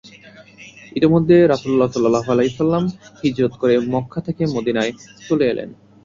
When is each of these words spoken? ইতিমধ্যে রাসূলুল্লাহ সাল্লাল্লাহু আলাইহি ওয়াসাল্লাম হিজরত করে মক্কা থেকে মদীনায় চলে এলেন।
ইতিমধ্যে 0.97 1.35
রাসূলুল্লাহ 1.43 1.89
সাল্লাল্লাহু 1.91 2.29
আলাইহি 2.31 2.51
ওয়াসাল্লাম 2.51 2.83
হিজরত 3.21 3.53
করে 3.61 3.75
মক্কা 3.93 4.19
থেকে 4.27 4.43
মদীনায় 4.55 4.91
চলে 5.27 5.45
এলেন। 5.49 5.69